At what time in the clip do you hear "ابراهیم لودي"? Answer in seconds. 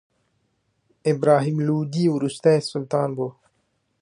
1.11-2.05